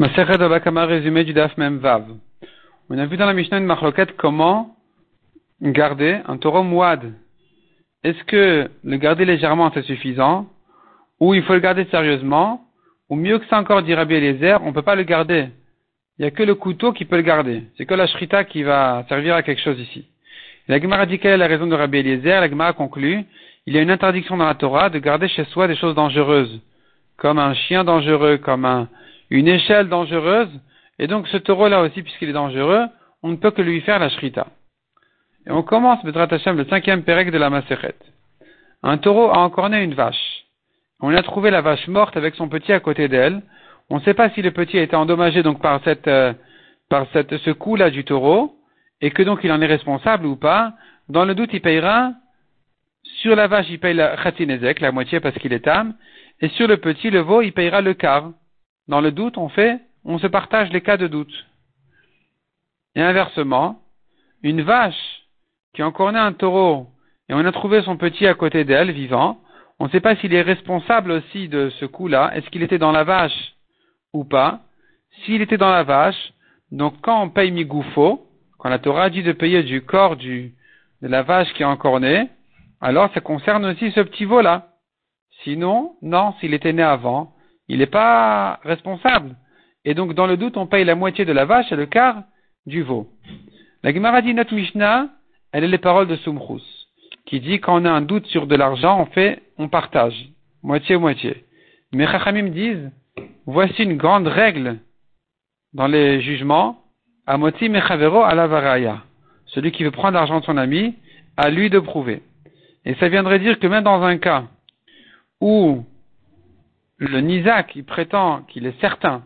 [0.00, 2.04] Maseret Abakama résumé du Daf Mem Vav.
[2.88, 4.74] On a vu dans la Mishnah une marloquette comment
[5.60, 7.12] garder un taureau mouad.
[8.02, 10.46] Est-ce que le garder légèrement c'est suffisant?
[11.20, 12.64] Ou il faut le garder sérieusement?
[13.10, 15.48] Ou mieux que ça encore dit Rabbi Eliezer, on ne peut pas le garder.
[16.18, 17.64] Il n'y a que le couteau qui peut le garder.
[17.76, 20.06] C'est que la shrita qui va servir à quelque chose ici.
[20.66, 22.40] La Gemara dit quelle la raison de Rabbi Eliezer?
[22.40, 23.26] La Gemara conclut
[23.66, 26.58] il y a une interdiction dans la Torah de garder chez soi des choses dangereuses,
[27.18, 28.88] comme un chien dangereux, comme un,
[29.30, 30.50] une échelle dangereuse,
[30.98, 32.86] et donc ce taureau-là aussi, puisqu'il est dangereux,
[33.22, 34.46] on ne peut que lui faire la shrita.
[35.46, 37.94] Et on commence, Bedrat Hashem, le cinquième pérec de la Maseret.
[38.82, 40.44] Un taureau a encorné une vache.
[41.00, 43.42] On a trouvé la vache morte avec son petit à côté d'elle.
[43.88, 46.34] On ne sait pas si le petit a été endommagé donc par cette, euh,
[46.88, 48.54] par cette, ce coup-là du taureau,
[49.00, 50.74] et que donc il en est responsable ou pas.
[51.08, 52.12] Dans le doute, il payera.
[53.02, 55.94] Sur la vache, il paye la khatinezek, la moitié parce qu'il est âme,
[56.40, 58.30] et sur le petit, le veau, il payera le quart.
[58.90, 61.46] Dans le doute, on fait, on se partage les cas de doute.
[62.96, 63.80] Et inversement,
[64.42, 65.22] une vache
[65.72, 66.88] qui a encore né un taureau
[67.28, 69.38] et on a trouvé son petit à côté d'elle, vivant,
[69.78, 72.32] on ne sait pas s'il est responsable aussi de ce coup-là.
[72.34, 73.54] Est-ce qu'il était dans la vache
[74.12, 74.58] ou pas?
[75.22, 76.32] S'il était dans la vache,
[76.72, 78.26] donc quand on paye migoufo,
[78.58, 80.50] quand la Torah dit de payer du corps de
[81.00, 82.28] la vache qui est encore née,
[82.80, 84.66] alors ça concerne aussi ce petit veau-là.
[85.44, 87.36] Sinon, non, s'il était né avant,
[87.70, 89.36] il n'est pas responsable.
[89.84, 92.24] Et donc, dans le doute, on paye la moitié de la vache et le quart
[92.66, 93.08] du veau.
[93.84, 95.08] La Gemara dit notre Mishnah,
[95.52, 96.64] elle est les paroles de Sumrus,
[97.26, 100.30] qui dit quand a un doute sur de l'argent, on fait, on partage,
[100.64, 101.44] moitié-moitié.
[101.92, 102.90] Mais Chachamim disent,
[103.46, 104.78] voici une grande règle
[105.72, 106.82] dans les jugements,
[107.28, 109.04] Amoti Mechavero Alavaraya.
[109.46, 110.96] Celui qui veut prendre l'argent de son ami,
[111.36, 112.22] à lui de prouver.
[112.84, 114.44] Et ça viendrait dire que même dans un cas
[115.40, 115.84] où
[117.00, 119.22] le Nizak, il prétend qu'il est certain,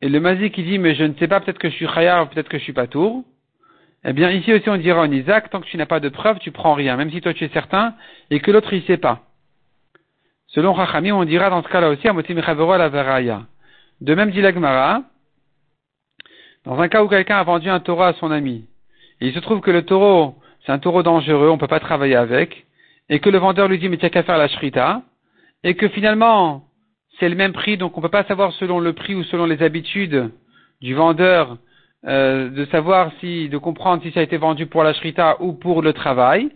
[0.00, 2.28] et le Mazik, qui dit, mais je ne sais pas, peut-être que je suis Chayar,
[2.28, 3.22] peut-être que je suis pas tour,
[4.04, 6.38] eh bien, ici aussi, on dira au Nizak, tant que tu n'as pas de preuve,
[6.38, 7.94] tu prends rien, même si toi tu es certain,
[8.30, 9.20] et que l'autre, il sait pas.
[10.48, 13.42] Selon Rachami, on dira dans ce cas-là aussi, Amotim la Veraya.
[14.00, 15.02] De même, dit l'Agmara,
[16.64, 18.66] dans un cas où quelqu'un a vendu un taureau à son ami,
[19.20, 21.80] et il se trouve que le taureau, c'est un taureau dangereux, on ne peut pas
[21.80, 22.66] travailler avec,
[23.10, 25.02] et que le vendeur lui dit, mais tu qu'à faire la shrita,
[25.64, 26.62] et que finalement
[27.18, 29.46] c'est le même prix, donc on ne peut pas savoir selon le prix ou selon
[29.46, 30.30] les habitudes
[30.80, 31.58] du vendeur
[32.06, 35.54] euh, de savoir si, de comprendre si ça a été vendu pour la shrita ou
[35.54, 36.50] pour le travail,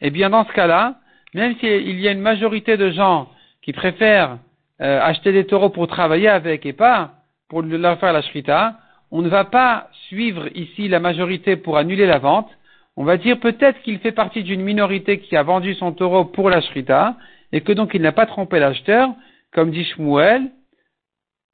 [0.00, 0.96] eh bien dans ce cas-là,
[1.34, 3.28] même s'il y a une majorité de gens
[3.62, 4.38] qui préfèrent
[4.80, 7.14] euh, acheter des taureaux pour travailler avec et pas
[7.48, 8.78] pour leur faire la shrita,
[9.10, 12.48] on ne va pas suivre ici la majorité pour annuler la vente.
[12.96, 16.50] On va dire peut-être qu'il fait partie d'une minorité qui a vendu son taureau pour
[16.50, 17.16] la shrita
[17.52, 19.10] et que donc il n'a pas trompé l'acheteur,
[19.52, 20.50] comme dit Shmuel,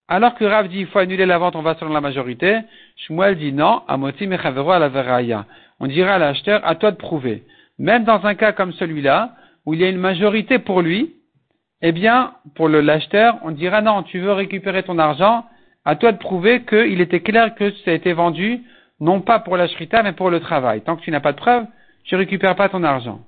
[0.06, 2.60] alors que Rav dit il faut annuler la vente, on va selon la majorité,
[2.97, 5.44] Shmuel dit non, amoti mechavero à la veraya.
[5.81, 7.44] On dira à l'acheteur, à toi de prouver.
[7.78, 9.34] Même dans un cas comme celui-là,
[9.66, 11.14] où il y a une majorité pour lui,
[11.82, 15.44] eh bien, pour l'acheteur, on dira non, tu veux récupérer ton argent,
[15.84, 18.62] à toi de prouver qu'il était clair que ça a été vendu,
[19.00, 20.81] non pas pour la shrita, mais pour le travail.
[20.81, 21.66] Tant que tu n'as pas de preuve,
[22.04, 23.20] tu récupères pas ton argent.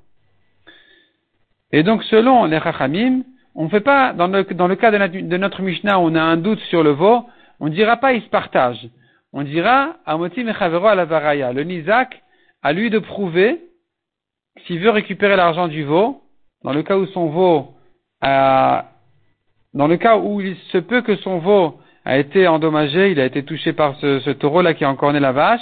[1.73, 3.23] Et donc, selon les Chachamim,
[3.55, 6.37] on ne fait pas, dans le, dans le cas de notre, Mishnah, on a un
[6.37, 7.27] doute sur le veau,
[7.61, 8.89] on ne dira pas il se partage.
[9.33, 11.53] On dira, Amoti Mechavero à la Varaya.
[11.53, 12.23] Le Nizak,
[12.63, 13.61] à lui de prouver,
[14.67, 16.23] s'il veut récupérer l'argent du veau,
[16.65, 17.75] dans le cas où son veau
[18.21, 18.87] a,
[19.73, 23.25] dans le cas où il se peut que son veau a été endommagé, il a
[23.25, 25.61] été touché par ce, ce taureau-là qui a encorné la vache,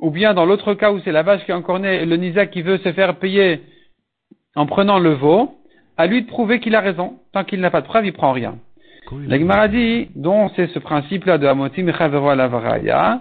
[0.00, 2.62] ou bien dans l'autre cas où c'est la vache qui a encorné, le Nizak qui
[2.62, 3.62] veut se faire payer
[4.54, 5.56] en prenant le veau,
[5.96, 7.18] à lui de prouver qu'il a raison.
[7.32, 8.58] Tant qu'il n'a pas de preuve, il prend rien.
[9.26, 13.20] La Gemara dit, dont c'est ce principe-là de Amotim la Varaya.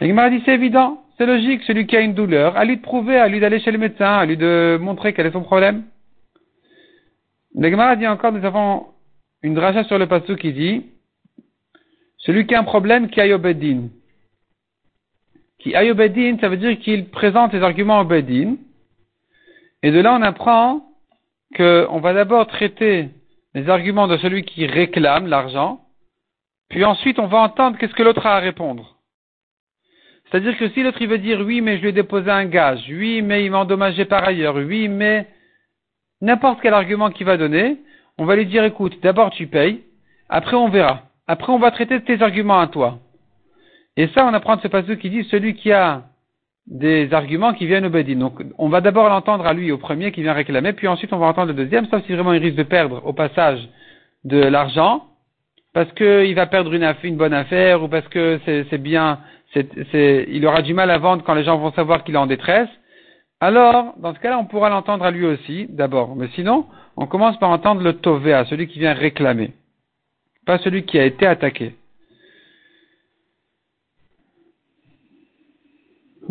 [0.00, 2.82] La Gemara dit, c'est évident, c'est logique, celui qui a une douleur, à lui de
[2.82, 5.84] prouver, à lui d'aller chez le médecin, à lui de montrer quel est son problème.
[7.54, 8.86] La Gemara dit encore, nous avons
[9.42, 10.86] une dracha sur le passou qui dit,
[12.18, 13.88] celui qui a un problème, qui aille au Bedin.
[15.58, 18.56] Qui aille au Bedin, ça veut dire qu'il présente les arguments au Bedin,
[19.82, 20.84] et de là, on apprend
[21.56, 23.10] qu'on va d'abord traiter
[23.54, 25.80] les arguments de celui qui réclame l'argent,
[26.70, 28.96] puis ensuite on va entendre qu'est-ce que l'autre a à répondre.
[30.24, 32.84] C'est-à-dire que si l'autre il veut dire oui, mais je lui ai déposé un gage,
[32.88, 35.26] oui, mais il m'a endommagé par ailleurs, oui, mais
[36.22, 37.76] n'importe quel argument qu'il va donner,
[38.16, 39.82] on va lui dire écoute, d'abord tu payes,
[40.30, 41.02] après on verra.
[41.26, 42.98] Après on va traiter tes arguments à toi.
[43.96, 46.04] Et ça, on apprend de ce passage qui dit celui qui a
[46.66, 48.16] des arguments qui viennent au Bedin.
[48.16, 51.18] Donc, on va d'abord l'entendre à lui, au premier qui vient réclamer, puis ensuite on
[51.18, 53.68] va entendre le deuxième, sauf si vraiment il risque de perdre au passage
[54.24, 55.06] de l'argent.
[55.74, 59.20] parce qu'il va perdre une, bonne affaire ou parce que c'est bien,
[59.54, 62.68] il aura du mal à vendre quand les gens vont savoir qu'il est en détresse,
[63.42, 66.14] alors, dans ce cas-là, on pourra l'entendre à lui aussi, d'abord.
[66.14, 66.64] Mais sinon,
[66.96, 69.52] on commence par entendre le à celui qui vient réclamer,
[70.46, 71.74] pas celui qui a été attaqué.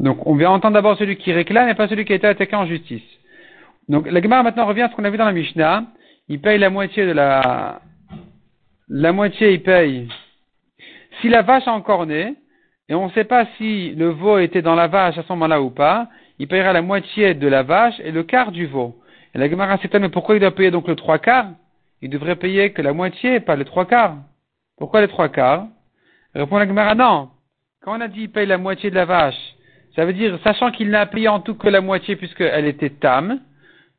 [0.01, 2.55] Donc, on vient entendre d'abord celui qui réclame et pas celui qui a été attaqué
[2.55, 3.03] en justice.
[3.87, 5.83] Donc, la Gemara maintenant revient à ce qu'on a vu dans la Mishnah.
[6.27, 7.81] Il paye la moitié de la,
[8.89, 10.09] la moitié il paye.
[11.19, 12.33] Si la vache a encore né,
[12.89, 15.61] et on ne sait pas si le veau était dans la vache à ce moment-là
[15.61, 16.07] ou pas,
[16.39, 18.99] il payera la moitié de la vache et le quart du veau.
[19.35, 21.51] Et la Gemara s'étonne, mais pourquoi il doit payer donc le trois quarts?
[22.01, 24.15] Il devrait payer que la moitié, pas les trois quarts.
[24.79, 25.67] Pourquoi les trois quarts?
[26.33, 27.29] Répond la Gemara, non.
[27.83, 29.39] Quand on a dit il paye la moitié de la vache,
[29.95, 33.39] ça veut dire, sachant qu'il n'a payé en tout que la moitié puisqu'elle était tam,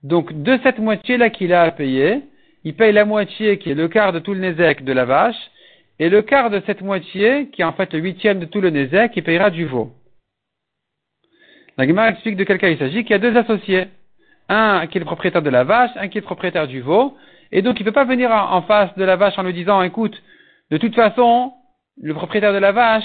[0.03, 2.23] donc de cette moitié-là qu'il a à payer,
[2.65, 5.51] il paye la moitié qui est le quart de tout le nézek de la vache,
[5.99, 8.71] et le quart de cette moitié, qui est en fait le huitième de tout le
[8.71, 9.93] nézek, il payera du veau.
[11.79, 13.87] La explique de quel cas il s'agit, qu'il y a deux associés.
[14.49, 17.17] Un qui est le propriétaire de la vache, un qui est le propriétaire du veau.
[17.51, 19.83] Et donc il ne peut pas venir en face de la vache en lui disant,
[19.83, 20.21] écoute,
[20.71, 21.53] de toute façon,
[22.01, 23.05] le propriétaire de la vache,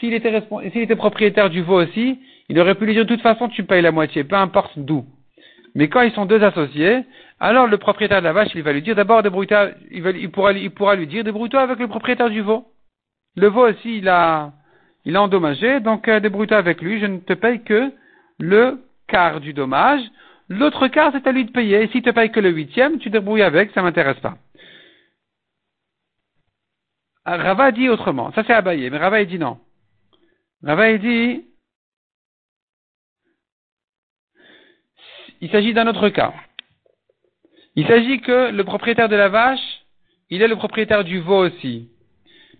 [0.00, 0.42] s'il était,
[0.72, 2.18] s'il propriétaire du veau aussi,
[2.48, 5.04] il aurait pu lui dire, de toute façon, tu payes la moitié, peu importe d'où.
[5.74, 7.04] Mais quand ils sont deux associés,
[7.38, 10.52] alors le propriétaire de la vache, il va lui dire d'abord débrouille-toi, il, il, pourra,
[10.52, 12.66] il lui dire débrouille-toi avec le propriétaire du veau.
[13.36, 14.52] Le veau aussi, il a,
[15.04, 17.92] il endommagé, donc euh, débrouille-toi avec lui, je ne te paye que
[18.38, 20.02] le quart du dommage.
[20.48, 21.82] L'autre quart, c'est à lui de payer.
[21.82, 24.36] Et si tu ne payes que le huitième, tu débrouilles avec, ça m'intéresse pas.
[27.24, 28.32] Ah, Rava dit autrement.
[28.32, 29.58] Ça c'est Abaye, mais Rava dit non.
[30.62, 31.44] Rava dit,
[35.40, 36.34] il s'agit d'un autre cas.
[37.76, 39.84] Il s'agit que le propriétaire de la vache,
[40.28, 41.88] il est le propriétaire du veau aussi.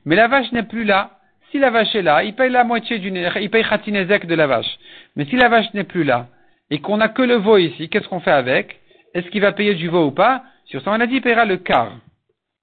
[0.07, 1.19] Mais la vache n'est plus là.
[1.51, 4.79] Si la vache est là, il paye la moitié du, il paye de la vache.
[5.17, 6.29] Mais si la vache n'est plus là,
[6.71, 8.81] et qu'on n'a que le veau ici, qu'est-ce qu'on fait avec?
[9.13, 10.45] Est-ce qu'il va payer du veau ou pas?
[10.67, 11.93] Sur ça, on a dit, il paiera le quart.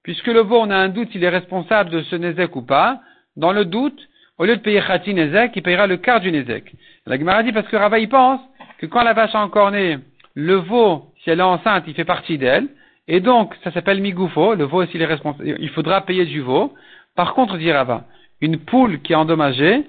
[0.03, 3.01] Puisque le veau, on a un doute s'il est responsable de ce nezek ou pas.
[3.35, 4.07] Dans le doute,
[4.37, 6.73] au lieu de payer khatinezek, il paiera le quart du nezek.
[7.05, 8.41] La Gemara dit parce que Rava, il pense
[8.79, 9.97] que quand la vache a encore né,
[10.35, 12.67] le veau, si elle est enceinte, il fait partie d'elle.
[13.07, 14.53] Et donc, ça s'appelle migoufo.
[14.53, 16.73] Le veau, s'il est responsable, il faudra payer du veau.
[17.15, 18.05] Par contre, dit Rava,
[18.41, 19.83] une poule qui est endommagée,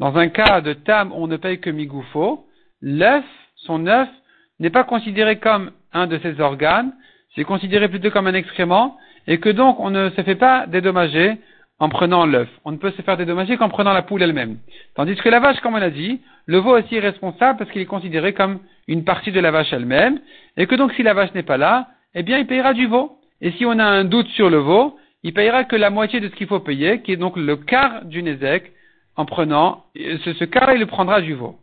[0.00, 2.46] dans un cas de tam, on ne paye que migoufo,
[2.80, 3.24] l'œuf,
[3.56, 4.08] son œuf,
[4.58, 6.92] n'est pas considéré comme un de ses organes,
[7.34, 8.96] c'est considéré plutôt comme un excrément,
[9.26, 11.38] et que donc on ne se fait pas dédommager
[11.82, 12.48] en prenant l'œuf.
[12.64, 14.58] On ne peut se faire dédommager qu'en prenant la poule elle-même.
[14.94, 17.82] Tandis que la vache, comme on l'a dit, le veau aussi est responsable parce qu'il
[17.82, 20.20] est considéré comme une partie de la vache elle-même,
[20.56, 23.18] et que donc si la vache n'est pas là, eh bien il payera du veau.
[23.40, 26.28] Et si on a un doute sur le veau, il payera que la moitié de
[26.28, 28.70] ce qu'il faut payer, qui est donc le quart du Nézek,
[29.16, 31.58] en prenant, ce, ce quart il le prendra du veau.